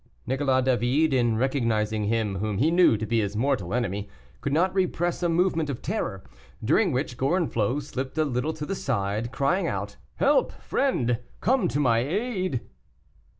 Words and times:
Nicolas 0.25 0.65
David, 0.65 1.13
in 1.13 1.37
recognizing 1.37 2.05
him 2.05 2.37
whom 2.39 2.57
he 2.57 2.71
knew 2.71 2.97
to 2.97 3.05
be 3.05 3.19
his 3.21 3.35
mortal 3.35 3.71
enemy, 3.71 4.09
could 4.41 4.51
not 4.51 4.73
repress 4.73 5.21
a 5.21 5.29
movement 5.29 5.69
of 5.69 5.83
terror, 5.83 6.23
during 6.65 6.91
which 6.91 7.17
Gorenflot 7.17 7.83
slipped 7.83 8.17
a 8.17 8.25
little 8.25 8.51
to 8.53 8.65
the 8.65 8.73
side, 8.73 9.31
crying 9.31 9.67
out, 9.67 9.97
"Help, 10.15 10.53
friend! 10.53 11.19
come 11.39 11.67
to 11.67 11.79
my 11.79 11.99
aid!" 11.99 12.61